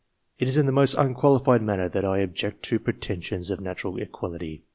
It 0.39 0.47
is 0.47 0.57
in 0.57 0.65
the 0.65 0.71
most 0.71 0.95
unqualified 0.95 1.61
manner 1.61 1.87
that 1.87 2.03
I 2.03 2.21
object 2.21 2.63
to 2.63 2.79
pretensions 2.79 3.51
of 3.51 3.61
natural 3.61 4.01
equality. 4.01 4.63